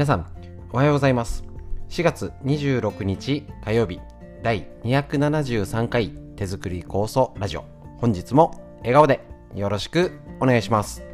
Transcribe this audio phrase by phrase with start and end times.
[0.00, 0.24] 皆さん
[0.72, 1.44] おはようございます。
[1.90, 4.00] 4月26日火曜日
[4.42, 7.66] 第273回手作り構想ラジオ。
[7.98, 9.20] 本日も笑顔で
[9.54, 11.09] よろしくお願いします。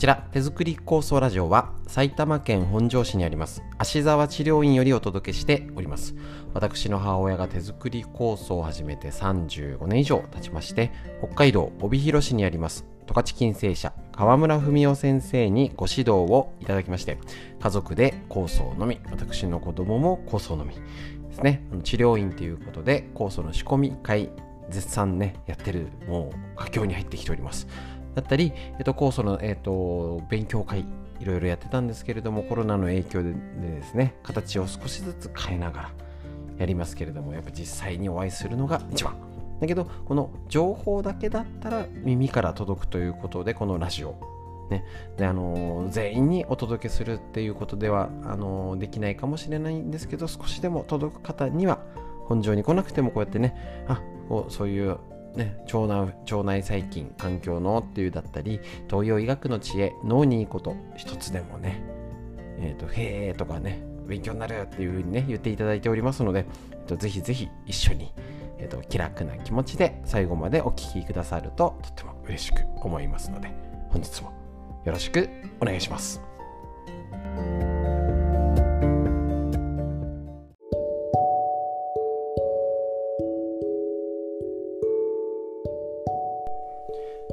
[0.00, 6.14] ちら手作り構想ラジオは埼玉県本庄市にあります芦沢治療院よりお届けしております。
[6.54, 17.18] 私の母親が手作り構想を始めて35年以上経ちまして北海道帯広市にあります十勝金星社川村文夫先生にご指導をいただきまして
[17.60, 20.80] 家族で構想のみ私の子供も構想のみで
[21.34, 21.62] すね。
[21.84, 24.30] 治療院ということで構想の仕込み会
[24.70, 27.68] 絶賛ねやってるもう佳境に入ってきております。
[28.14, 30.84] だったり、えっと、酵素の、えっと、勉強会
[31.20, 35.90] いろいろやってたんですけれどもコロナの影響でですね形を少しずつ変えながら
[36.58, 39.14] やりますけれどもやっぱ実際にお会いするのが一番。
[39.60, 44.14] だけどこの情報だけだったら耳から届くということでこのラジオ。
[44.70, 44.84] ね、
[45.16, 51.80] であの全員にお届けするっていうことではあのできないかもしれないんですけど少しでも届く方には
[52.26, 54.00] 本庄に来なくてもこうやってねあ
[54.48, 54.96] そういう
[55.34, 61.82] ね、腸内腸内細菌環境のっていうだったり東洋医学の知恵脳にいいこと一つでもね
[62.58, 68.12] えっ、ー、とへえとかね勉強になるっていうふうにね言っていただいておりますので、えー、とぜひぜひ一緒に、
[68.58, 73.52] えーと、気楽な気持ちで最後までお聴きくださるととっても嬉しく思いますので
[73.90, 74.32] 本日も
[74.84, 75.28] よろしく
[75.60, 76.20] お願いします。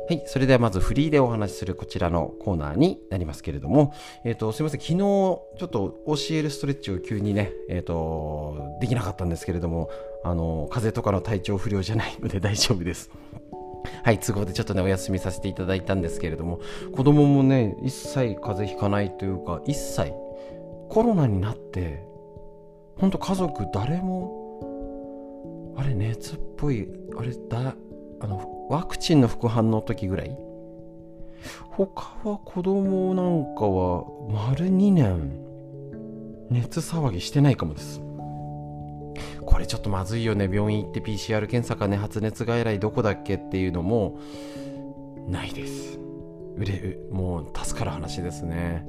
[0.07, 0.23] はい。
[0.25, 4.79] それではまずフリーでお話しするこちらのコーナーになりますけれども、えっ、ー、と、すいません。
[4.79, 9.89] 昨日、ちょっと教えるストレッチを急にね、えっ、ー、と、できなかったんですけれども、
[10.23, 13.09] あの、風邪とかの体調不良じゃないので 大丈夫です。
[14.03, 16.59] はい、都合でちょっとね、お休みさせていただいたんですけれども、
[16.95, 20.11] 子供もね、一切風邪ひかないというか、一切
[20.89, 22.05] コロナになって、
[22.97, 27.75] ほんと家族誰も、あれ、熱っぽい、あれ、だ、
[28.19, 30.37] あの、ワクチンの副反応の時ぐらい？
[31.69, 35.39] 他は子供なんかは丸2年
[36.49, 38.01] 熱騒ぎしてないかもです。
[39.45, 40.49] これちょっとまずいよね。
[40.51, 41.95] 病院行って PCR 検査かね。
[41.95, 44.19] 発熱外来どこだっけっていうのも
[45.27, 45.99] ないです。
[46.57, 48.85] うれもう助かる話ですね。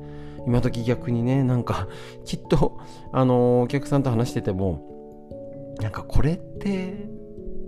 [0.46, 1.88] 今時逆にねなんか
[2.24, 2.78] きっと
[3.12, 7.08] あのお客さんと話しててもなんかこれって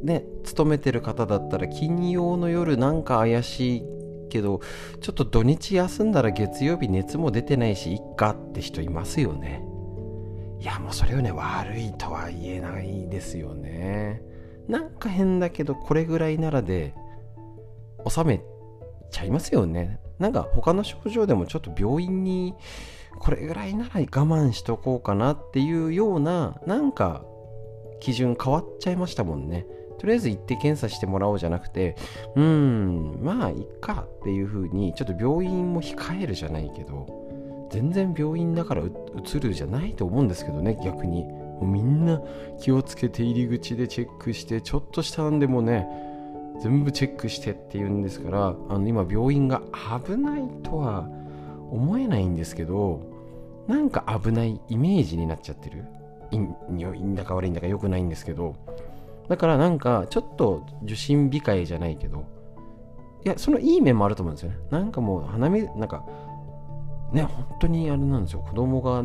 [0.03, 3.83] ね勤めてる方だったら金曜の夜なんか怪しい
[4.31, 4.61] けど
[5.01, 9.63] ちょっと土日休んだら月曜日熱も出てないしいっかって人いますよね。
[10.61, 14.23] いやもうそれをね悪いとは言えないですよね。
[14.69, 16.95] なんか変だけどこれぐらいならで
[18.09, 18.43] 収め
[19.11, 20.01] ちゃいますよね。
[20.19, 22.55] なんか他の症状でもちょっと病院に
[23.19, 27.25] これぐらいなら我慢しとこうかなっていうようななんか
[28.01, 29.67] 基準変わっちゃいましたもんね。
[30.01, 31.95] とりあえず行って検査してもらおうじゃなくて、
[32.35, 38.93] うーん、まあ、いっかっていう風に、ちょっと病院も控えるじゃないけど、全然病院だからう
[39.25, 41.25] つるじゃないと思うんですけどね、逆に。
[41.25, 42.23] もうみんな
[42.59, 45.87] 気をつけて入り口でチェックして、ちょっとしたんでもね、
[46.63, 49.61] 全部チェックしてっていうんですから、あの今病院が
[50.03, 51.11] 危ないとは
[51.71, 53.03] 思えないんですけど、
[53.69, 55.85] なんか危ないイメージになっちゃってる。
[56.33, 58.57] いいんだか悪いんだか良くないんですけど、
[59.31, 62.27] だからなんかちょっと受診控えじゃないけど
[63.25, 64.59] いやそのいい面もあると思うんですよね。
[64.71, 66.05] なんかもう鼻水なんか
[67.13, 68.41] ね本当にあれなんですよ。
[68.41, 68.99] 子供が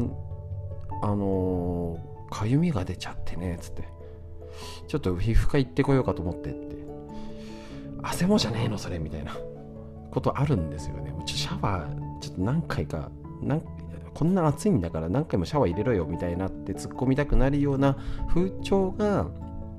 [1.01, 1.97] あの
[2.29, 3.87] かゆみが出ちゃってねつって。
[4.87, 6.75] ちょっと皮膚科行ってこようかと思ってって。
[8.01, 9.37] 汗もじゃねえのそれみたいな。
[10.15, 11.13] ことあるんですよね。
[11.25, 13.61] ちょシャワーちょっと何回かなん
[14.13, 17.97] こんな暑いんだから何回もシャワー入れろよみたいなって突っ込みたくなるような
[18.29, 19.27] 風潮が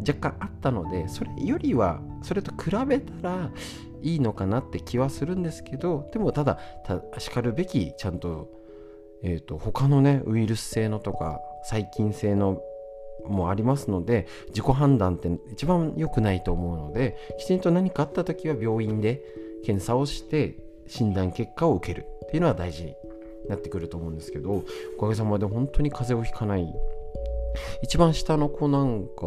[0.00, 3.50] 若干あったのでそれよりはそれと比べたら
[4.02, 6.58] いいのかなって気はするんですけどでもただ
[7.18, 8.48] しかるべきちゃんと,、
[9.22, 12.60] えーと、他のねウイルス性のとか細菌性の
[13.26, 19.22] もありますので自己判断って一番良くないと思うのできちんと何かあった時は病院で
[19.64, 22.94] 検査をして診断結果を受けるっていうのは大事に
[23.48, 24.62] なってくると思うんですけど
[24.96, 26.72] おかげさまで本当に風邪をひかない。
[27.82, 29.26] 一番下の子なんか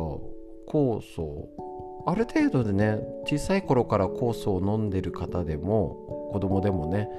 [0.69, 1.49] 酵素。
[2.05, 7.09] ある程度でね小さい頃から酵素を飲んでる方でも子供でもね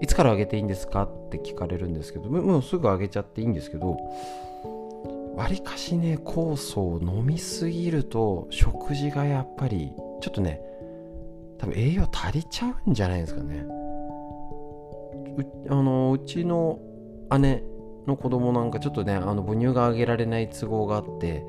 [0.00, 3.96] いつからあげていいんですかって聞かれるんですけどもうすぐあげちゃっていいんですけど
[5.36, 10.60] わりかしね酵素を飲みすぎると食事がやっぱりちょっとね
[11.58, 13.64] 多分栄養足りちゃうんじゃないですかね。
[15.38, 16.78] うあのうちの
[17.38, 17.62] 姉
[18.06, 21.46] の子供なんかちょっとねあの母乳があげられない都合があって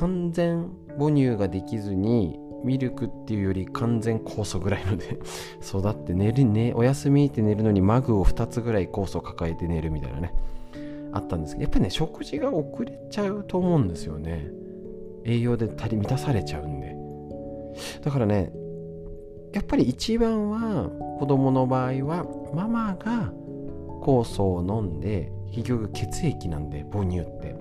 [0.00, 5.18] 完全母乳ができずにミルクっていうより完全酵素ぐらいので
[5.62, 10.34] 育って寝るねお休みって寝るのにマグを2つぐらい酵素抱えて寝るみたいなね
[11.12, 14.50] あったんですけどやっぱりね食事が遅れちゃうと思うんですよね。
[15.24, 16.96] 栄養で足り満たされちゃうんで。
[18.02, 18.52] だからね
[19.52, 20.88] やっぱり一番は
[21.18, 22.24] 子供の場合は
[22.54, 23.32] ママが
[24.00, 27.59] 酵素を飲んで結局血液なんで母乳って。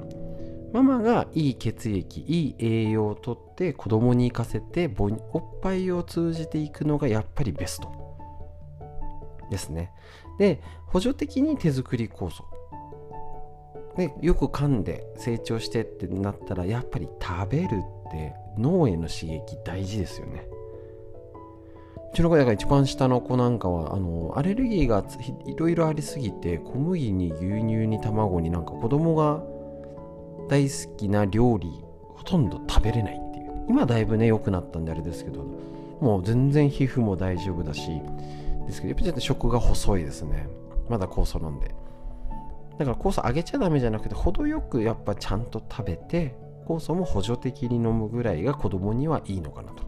[0.74, 8.00] ママがいい血液いい栄養をとって子供に行かせておっぱいを通じていくのがやっぱりベスト。
[9.50, 9.92] ですね。
[10.38, 12.46] で補助的に手作り酵素。
[13.98, 20.48] でよく噛んで成長してってなったらやっぱり食べるって脳への刺激大事ですよね。
[22.12, 25.04] うちの子が一番下の子なんかはあのアレルギーが
[25.46, 29.44] いろいろありすぎて小麦に牛乳に卵になんか子供が
[30.50, 31.70] 大好きな料理
[32.16, 33.66] ほとんど食べれないっていう。
[33.70, 35.46] 今だいぶね良くなったんであれですけど
[36.02, 38.02] もう全然皮膚も大丈夫だし
[38.66, 40.48] ですけどやっぱちょっと食が細いですね。
[40.90, 41.74] まだ酵素飲んで。
[42.78, 46.36] だから酵素あげちゃダメじゃなくて程よくやっぱちゃんと食べて
[46.66, 49.84] 酵素も補助的に飲むぐらいが子供にはいいのかなと。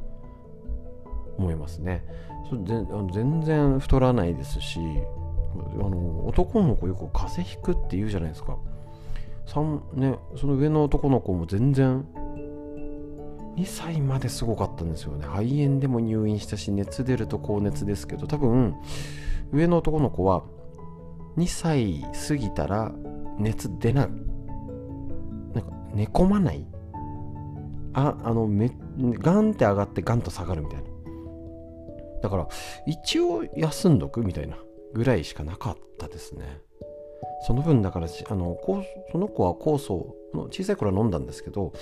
[1.38, 2.04] 思いますね。
[2.50, 2.62] それ
[3.14, 8.58] 全然太らないですしあの男の子よく風邪ひくって言うじゃないですか。
[9.94, 12.06] ね、その上の男の子も全然
[13.58, 15.26] 2歳まですごかったんですよね。
[15.26, 18.76] 肺炎でも入院したし熱出ると高熱ですけど多分
[19.52, 20.44] 上の男の子は
[21.38, 22.94] 2歳過ぎたら
[23.38, 24.08] 熱出ない。
[25.54, 26.66] なんか寝込まない。
[27.94, 30.90] ああのめガンって上がってガンと下がるみたいな。
[32.22, 32.48] だから
[32.86, 34.56] 一応休んどくみたいな
[34.94, 36.62] ぐらいしかなかったですね。
[37.46, 38.58] その分だからあの
[39.12, 41.74] その子は酵素の小さい頃は飲んだんですけど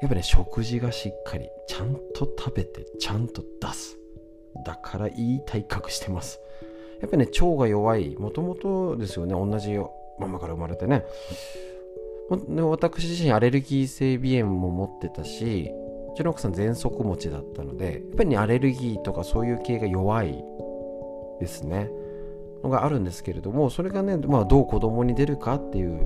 [0.00, 3.96] やっぱね食事がしっかりちゃんと食べてちゃんと出す。
[4.64, 6.40] だからいい体格してます。
[7.00, 9.78] やっぱね腸が弱いもともとですよね同じ
[10.18, 11.04] ママから生まれてね。
[12.28, 15.70] 私自身アレルギー性鼻炎も持ってたし
[16.12, 20.44] うちの奥さん喘息持ちだったのでやっぱりねアレルギーとかそういう系が弱い
[21.40, 21.90] ですね。
[22.62, 26.04] のがあるんですけれどもそれがね、まあ、どう子供に出るかっていう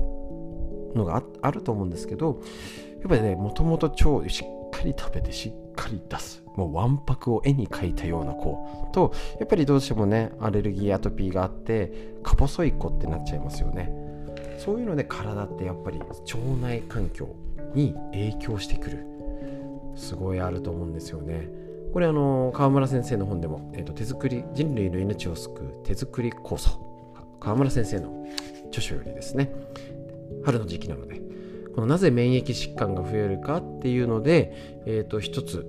[0.95, 2.41] のがあると思うんですけど
[2.99, 13.91] やっぱりねもともと腸しっかり食べてしっかり出すもうわんぱくを絵に描いたような子とやっぱりどうしてもねアレルギーアトピーがあってか細い子ってなっちゃいますよね。
[14.57, 17.35] そういうので体ってやっぱり腸内環境
[17.75, 19.05] に影響してくる。
[19.95, 21.49] すごいあると思うんですよね。
[21.95, 26.77] これあの川村先生の本でも、えーと、手作り人類の命を救う手作り酵素
[27.39, 28.25] 川村先生の
[28.67, 29.49] 著書よりですね。
[30.43, 31.21] 春の時期なので。
[31.73, 35.65] このなぜ免疫疾患が増えるかっていうので、えーと、一つ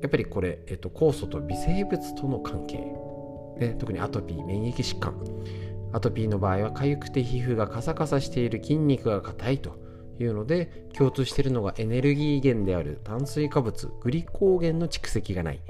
[0.00, 2.82] やっぱりこれ、えーと、酵素と微生物との関係。
[3.58, 5.14] で特にアトピー免疫疾患。
[5.92, 9.76] アトピーの場合は痒くて皮膚がカサカサしている筋肉が硬いと。
[10.18, 15.60] いうので共通しているのがエネルギー源である炭水化物グリコーゲンの蓄積がない。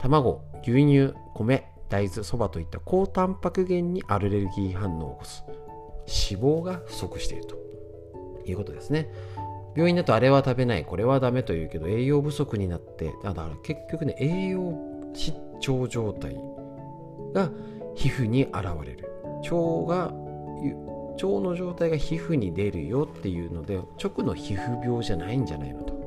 [0.00, 5.44] 卵牛乳米大豆そばといった高タンパク源にアレルギー反応を起こす。
[6.30, 7.68] 脂肪が不足していると。
[8.50, 9.10] いうことですね。
[9.76, 14.74] 病院だとあれは食べないこれはダメというけど栄養不足になってだから結局ね栄養
[15.14, 16.34] 失調状態
[17.32, 17.50] が
[17.94, 19.08] 皮膚に現れる。
[19.42, 20.12] 腸が
[21.22, 25.98] 腸の状態が皮膚に出るよっていうので直の皮膚病じゃないんじゃないのと。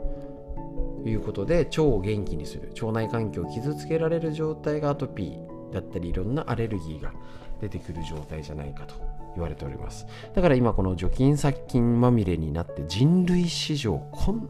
[1.03, 2.69] いうことで腸を元気にする。
[2.79, 7.11] 腸内環境を傷つけられる状態がアトピーだったりいろんなアレルギーが
[7.59, 8.95] 出てくる状態じゃないかと
[9.35, 10.05] 言われております。
[10.35, 14.47] だから今この除菌殺菌まみれになって人類史上こん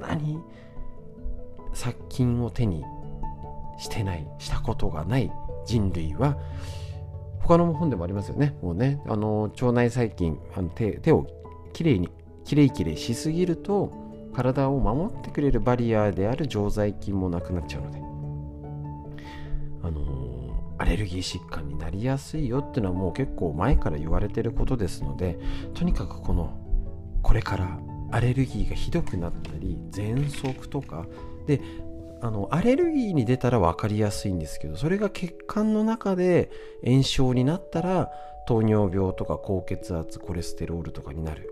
[0.00, 0.38] なに
[1.72, 2.84] 殺菌を手に
[3.78, 5.30] してないしたことがない
[5.66, 6.36] 人類は
[7.50, 8.56] 他の本でもありますよね。
[8.62, 11.26] もうね、あの腸内細菌、あの手手を
[11.72, 12.08] きれいに、
[12.44, 13.90] きれいきれいしすぎると、
[14.32, 17.98] 体を守ってくれるバリアである常在菌もなくなっちゃうので、
[19.82, 25.36] あの、アレルギー疾患になりやすいよっていうのはもう結構前から言われてることですので、
[25.74, 26.56] とにかくこの、
[27.20, 27.80] これから
[28.12, 31.04] アレルギーがひどくなったり、喘息とか、
[31.48, 31.60] で、
[32.22, 36.50] あのアレルギーに出たら分かりやすいんですけどそれが血管の中で
[36.84, 38.10] 炎症になったら
[38.46, 41.50] 糖尿病とか高血圧コレステロールとかになる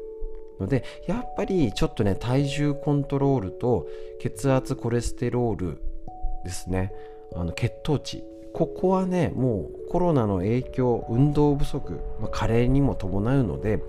[0.60, 3.86] のでやっぱりちょっとね体重コントロールと
[4.20, 5.82] 血圧コレステロール
[6.44, 6.92] ですね。
[7.34, 8.24] あの血糖値。
[8.54, 13.80] ここはねもうコロナの影響運動不足、まあ、加齢にも伴うので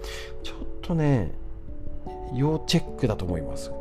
[0.44, 1.32] ちょっとね
[2.36, 3.72] 要チェックだと思います。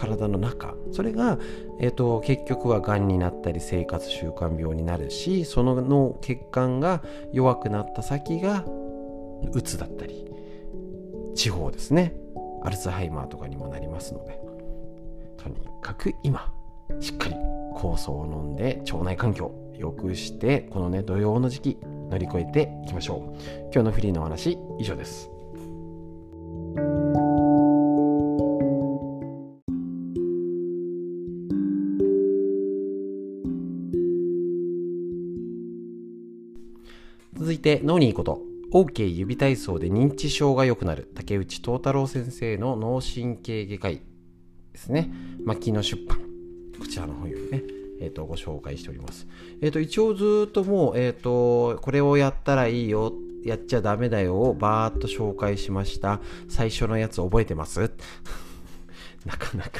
[0.00, 0.74] 体の中。
[0.92, 1.38] それが、
[1.78, 7.02] えーと、結局はがんになったり生活習慣病になるしその脳血管が
[7.32, 8.64] 弱くなった先が
[9.52, 10.26] うつだったり
[11.34, 12.14] 地方ですね。
[12.62, 14.40] アルツハイマーとかにもなりますので。
[15.36, 16.52] とにかく今
[17.00, 17.34] しっかり
[17.74, 21.78] 酵素を飲んで腸内環境良くしてこのね土曜の時期
[22.10, 23.40] 乗り越えていきましょう。
[23.72, 25.30] 今日のフリーのお話以上です。
[37.40, 38.42] 続いて脳にいいこと。
[38.70, 41.10] OK 指体操で認知症が良くなる。
[41.14, 44.02] 竹内東太郎先生の脳神経外科医
[44.74, 45.10] ですね。
[45.42, 46.18] 牧野出版。
[46.78, 47.62] こちらの本よりね
[47.98, 49.26] えーと、ご紹介しております。
[49.62, 56.20] えーと、一応ずっともう、えーと、これをやったらいいよ、やっちゃダメだよをバーっと紹介しました。
[56.50, 57.80] 最初のやつ覚えてます？
[59.24, 59.70] なかなか。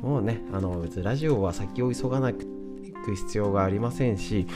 [0.00, 2.46] もうね、あの別にラジオは先を急がなく
[3.14, 4.46] 必要がありませんし、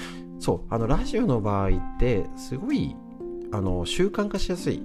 [0.43, 2.97] そうあのラジオの場合ってすごい
[3.53, 4.83] あの習慣化しやすい。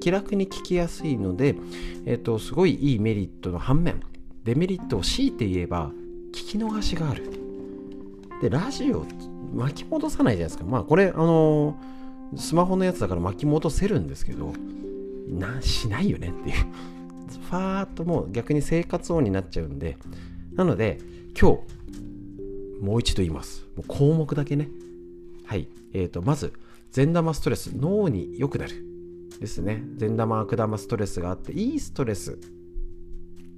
[0.00, 1.54] 気楽に聞きやすいので、
[2.06, 4.00] えっと、すごいいいメリットの反面
[4.44, 5.90] デメリットを強いて言えば
[6.32, 7.30] 聞き逃しがある。
[8.42, 9.06] でラジオ
[9.54, 10.64] 巻き戻さないじゃないですか。
[10.64, 11.78] まあこれあの
[12.34, 14.54] スマホのやつだから巻き戻せるんですけど
[15.28, 16.56] なしないよねっていう。
[17.48, 19.98] ファーっともう逆に生活音になっちゃうんで。
[20.54, 20.98] なので
[21.40, 21.58] 今日
[22.80, 23.64] もう一度言います。
[23.76, 24.68] もう項目だけね。
[25.46, 25.68] はい。
[25.92, 26.52] え、ー、と、まず、
[26.92, 28.84] 善玉ストレス、脳に良くなる。
[29.38, 29.82] ですね。
[29.96, 32.38] 善玉、悪玉ストレスがあって、いいストレス。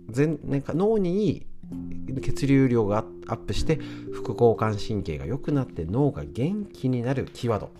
[0.09, 1.47] 全なんか脳にいい
[2.21, 3.77] 血流量がアップして
[4.13, 7.71] 副交感神経が良くなって脳が元気になるキーワード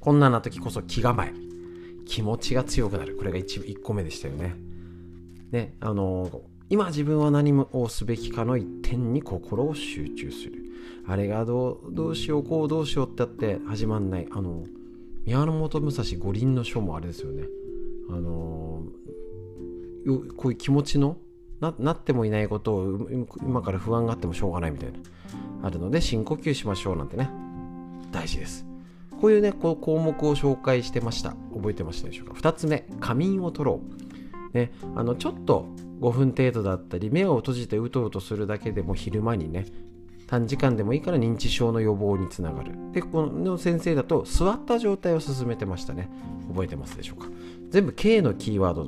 [0.00, 1.32] こんなな時こそ気構え
[2.06, 4.54] 気持ちが強くなるこれが 1, 1個目でしたよね
[5.50, 6.42] ねあの
[6.74, 10.54] 今自分は何をすべきかの一点に心を集中する。
[11.06, 14.26] あれがどうどうしようこうどうしようってやって始まんない。
[14.32, 14.64] あの
[15.24, 17.44] 宮本武蔵五輪の書もあれですよね。
[18.10, 18.82] あの
[20.36, 21.16] こういう気持ちの
[21.60, 23.08] ななってもいないことを
[23.40, 24.98] 今から不安があってもしょうがないみたいな。
[25.62, 27.30] あるので深呼吸しましょうなんてね。
[28.10, 28.66] 大事です。
[29.20, 31.36] こういうねこう項目を紹介してました。
[31.54, 34.13] 覚えてましたでしょうか？2つ目仮眠を取ろう。
[34.54, 35.66] ねあのちょっと
[36.00, 39.66] 5分程度だったり目を閉じてうとうとするだけでも昼間にね
[40.26, 42.72] 短時間でもいいから認知症の予防につながる。
[42.92, 46.08] でこの先生だと座った状態を進めてましたね。
[46.48, 47.28] 覚えてますでしょうか？
[47.68, 48.86] 全部 K のキーワード。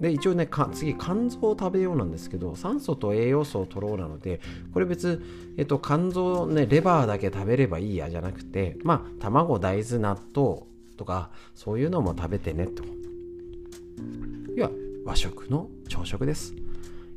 [0.00, 4.40] で一応ね次肝臓を食べようなんですけど酸素と栄養素を取ろうなので
[4.74, 5.22] これ別、
[5.56, 10.62] えっと、肝臓ねレバーだけ食べればいいやじゃなくてまあ卵大豆納豆
[10.96, 12.82] とかそういうのも食べてねと。
[12.82, 14.68] いや
[15.04, 16.54] 和食の朝食です。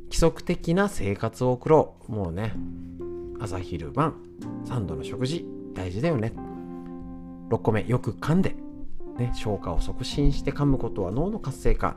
[0.06, 2.12] 規則的な生活を送ろう。
[2.12, 2.52] もうね
[3.40, 4.16] 朝昼晩
[4.64, 6.32] 3度の食事大事だよね。
[7.48, 8.56] 6個目よく噛んで、
[9.18, 11.96] ね、消化を促進して噛むことは脳の活性化、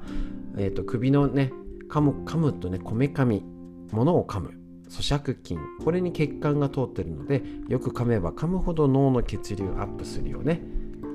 [0.57, 1.51] えーと、首のね
[1.89, 3.43] 噛む噛むとねこめかみ
[3.91, 4.53] 物を噛む。
[4.89, 5.57] 咀嚼筋。
[5.83, 10.61] これに血管が通ってるのでよく噛めば噛むほど脳の血流アップするよね。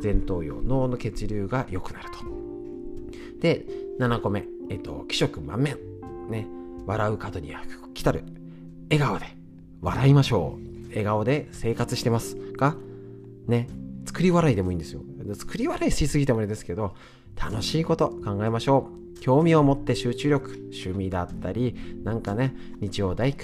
[0.03, 2.19] 前頭葉脳の血流が良くなると。
[3.41, 3.67] で
[4.01, 4.54] 7個目。
[4.71, 5.79] えっ、と気色満面。
[6.31, 6.47] ね。
[6.87, 7.63] 笑う角には
[7.95, 8.25] 来たる。
[8.91, 9.27] 笑顔で。
[9.81, 10.89] 笑いましょう。
[10.89, 12.77] 笑顔で生活してますか？
[13.47, 13.69] ね。
[14.07, 15.01] 作り笑いでもいいんですよ。
[15.35, 16.95] 作り笑いしすぎてもあれですけど
[17.37, 19.21] 楽しいこと考えましょう。
[19.21, 23.39] 興味を持って集中力趣味だったりなんかね日曜大工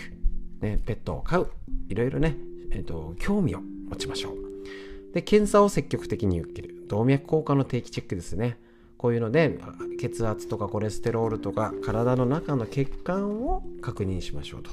[0.61, 1.50] ねペットを飼う。
[1.89, 2.37] いろいろね
[2.71, 5.15] えっ、と興味を持ちましょう。
[5.15, 6.87] で検査を積極的に受ける。
[6.87, 8.59] 動脈硬化の定期チェックですね。
[9.00, 9.59] こういうので
[9.99, 14.71] 血圧とかコレステロールとか体の中の血管を確認しましょうと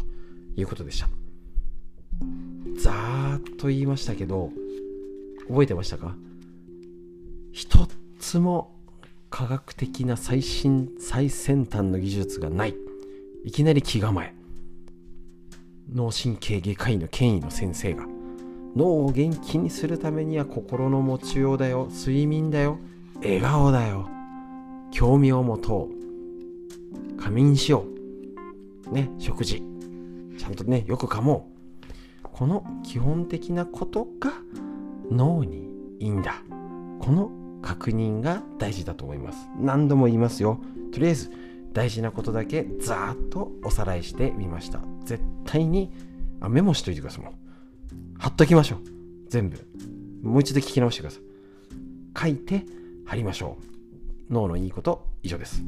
[0.57, 1.07] いうことでした。
[2.77, 4.49] ざーっと言いましたけど
[5.47, 6.13] 覚えてましたか？
[7.53, 7.87] 一
[8.19, 8.75] つも
[9.29, 12.75] 科学的な最新最先端の技術がない。
[13.45, 14.35] いきなり気構え。
[15.93, 18.05] 脳神経外科医の権威の先生が。
[18.75, 21.87] 脳を元気にするためには心の持ちようだよ。
[21.89, 22.77] 睡眠だよ。
[23.21, 24.09] 笑顔だよ。
[24.91, 27.17] 興味を持とう。
[27.17, 27.85] 仮眠しよ
[28.89, 28.91] う。
[28.91, 29.63] ね食事。
[30.37, 31.51] ちゃんとねよく噛も
[32.23, 32.27] う。
[32.31, 34.31] この基本的なことが
[35.11, 36.43] 脳にいいんだ。
[36.99, 39.49] この確認が大事だと思います。
[39.59, 40.59] 何度も言いますよ。
[40.91, 41.31] とりあえず
[41.73, 44.81] 大事なことだけざーっとおさらいしてみました。
[45.05, 45.91] 絶対に
[46.39, 47.33] あメモしといてくださいもう。
[48.19, 48.79] 貼っときましょう。
[49.29, 49.57] 全部。
[50.23, 51.23] もう一度聞き直してください。
[52.19, 52.65] 書いて
[53.05, 53.76] 貼りましょう。
[54.29, 55.63] 脳のいいこと以上です。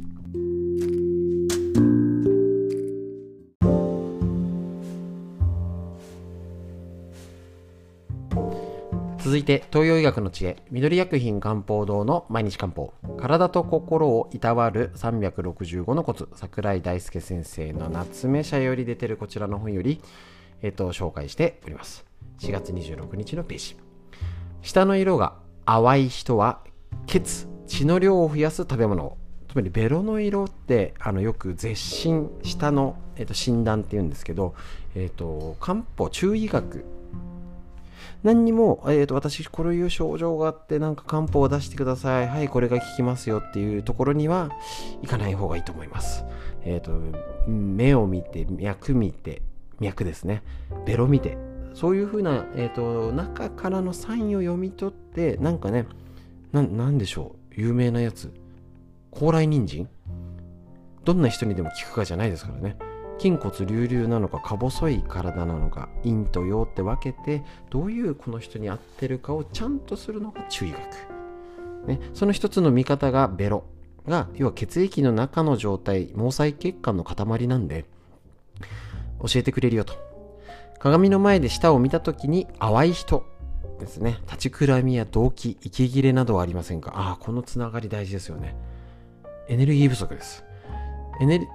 [9.30, 10.64] 続いて東洋医学の知恵。
[10.72, 12.94] 緑薬品漢方堂の毎日漢方。
[13.18, 16.30] 体と心をいたわる365のコツ。
[16.34, 20.02] 桜井大輔先生の夏目社より出てるこちらの本より、
[20.62, 22.06] えっと、紹介しております。
[22.40, 23.78] 4月26日のページ。
[24.62, 25.36] 舌の色が
[25.66, 26.62] 淡い人は
[27.06, 29.16] 血血の量を増やす食べ物
[29.48, 34.54] つまりベロの色ってあのよく絶診舌の、えっと、診断っていうんですけど、
[34.96, 36.86] えっと、漢方中医学。
[38.22, 42.28] 何にも、えーと、私こういう症状があってなんか漢方を出してください。
[42.28, 44.52] はいこれが効きますよっていうところには
[45.02, 46.26] 行かない方がいいと思います。
[46.64, 46.92] えっ、ー、と
[47.50, 49.42] 目を見て脈見て
[49.80, 50.44] 脈ですね。
[50.86, 51.38] ベロ見て。
[51.74, 55.86] そういうふうな、えーと、中からのサインを読み取ってなんかね
[56.52, 57.39] ななんでしょう。
[57.52, 58.34] 有名なやつ。
[59.12, 59.88] 高麗人参？
[61.04, 62.78] どんな人にでも効くかじゃないですからね。
[63.18, 73.66] 筋骨隆々なのかか細い体なのか陰と陽って分けてどういうこの人に合ってるかをちゃんとするのが中医学、ね、その一つの見方がベロ。
[74.08, 77.86] が要は血液の中の状態毛細血管の塊なんで
[79.22, 79.94] 教えてくれるよと。
[80.80, 83.26] 鏡の前で舌を見た時に淡い人。
[83.80, 84.20] ですね。
[84.26, 86.92] 立ちくらみや動悸息切れなどはありませんか？
[86.96, 88.56] ああこのつながり大事ですよね。
[89.48, 90.44] エネルギー不足です。
[91.22, 91.48] エネル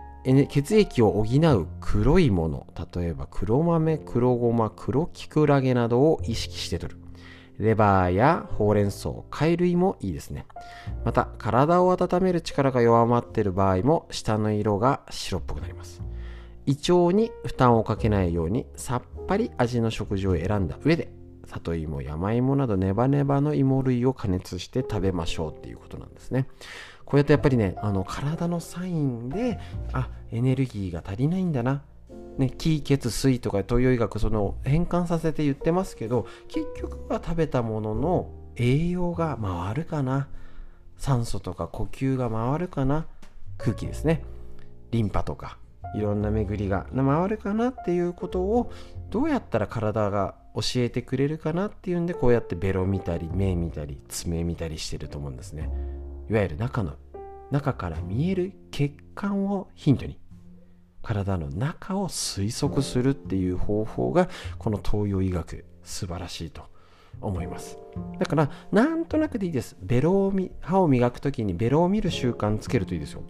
[0.49, 7.01] 血液を補う黒いもの例えば黒豆黒ごま黒きくらげなどを意識して取る。
[7.59, 10.47] レバーやほうれん草貝類もいいですね。
[11.05, 16.03] また体を温める力が弱まっている場合も舌の色が白っぽくなります。
[16.67, 21.13] 胃腸に負担をかけないようにさっぱり味の食事を選んだ上で
[21.47, 26.47] 里芋山芋などネバネバの芋類を加熱して食べましょうっていうことなんですね。
[27.05, 29.59] こうやってやっぱりねあの体のサインで
[29.93, 31.83] あエネルギーが足りないんだな。
[32.39, 40.29] ね、気血水とか東洋医学その変換させて言ってますけど結局は食べたものの栄養が回るかな。
[40.97, 43.07] 酸素とか呼吸が回るかな。
[43.59, 44.25] 空気ですね。
[44.91, 45.59] リンパとか
[45.95, 48.73] いろんな巡りが回るかなっていうことを
[49.11, 55.71] どうやったら体が教えてくれるかなっていうんでこうやってベロ見たり目見たり爪見たりしてると思うんですね。
[56.31, 56.95] いわゆる中の
[57.51, 60.19] 中から見える血管をヒントに
[61.03, 66.63] 体の中を推測するっていう方法がこの東洋医学素晴らしいと
[67.21, 67.79] 思います。
[68.19, 69.77] だからなんとなくでいいです。
[69.81, 73.23] ベロを歯を磨く時にベロを見る習慣つけるといいですよ。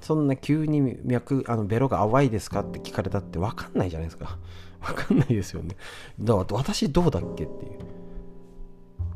[0.00, 4.38] そんな急に脈あのベロが淡いですかって聞かれたって分かんないじゃないですか。
[4.82, 5.76] 分かんないですよね。
[6.20, 7.78] だから私どうだっけっていう。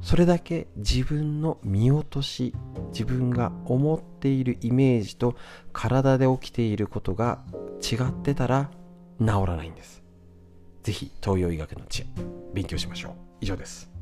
[0.01, 2.55] それだけ自分の見落とし
[2.93, 5.37] 自分が思っているイメージと
[5.73, 7.45] 体で起きていることが
[7.81, 8.69] 違ってたら
[9.21, 10.03] 治らないんです。
[10.83, 12.07] 是非東洋医学の知恵
[12.53, 13.13] 勉強しましょう。
[13.41, 13.93] 以上です。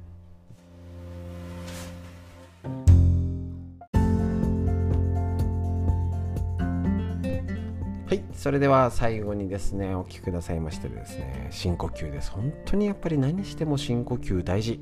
[8.10, 12.32] はい、それでは最後にですね、お聞きくださいましてですね、深呼吸です。
[12.32, 14.80] 本当にやっぱり何しても深呼吸大事。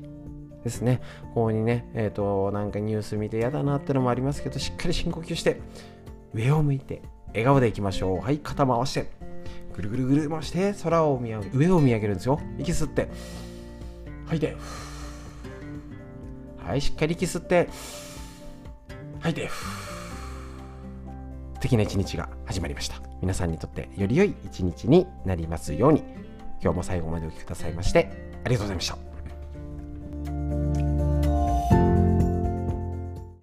[0.63, 0.99] ですね。
[1.35, 5.61] ここにね、えっ、ー、と、なんかニュース見て嫌だなってのもありますけど、しっかり深呼吸して、
[6.33, 8.17] 上を向いて、笑顔でいきましょう。
[8.19, 9.11] はい、肩回して、
[9.75, 12.41] ぐるぐるぐる回して、空を見上げ、上を見上げるんですよ。
[12.57, 13.09] 息吸って、
[14.25, 14.57] 吐いて、
[16.65, 17.69] はい、しっかり息吸って、
[19.19, 19.49] 吐いて、
[21.53, 22.95] 素敵な一日が始まりました。
[23.21, 26.01] 皆さんにとってより良い一日になりますように、
[26.63, 28.09] 今日も最後までお聴きくださいまして、
[28.43, 29.08] ありがとうございました。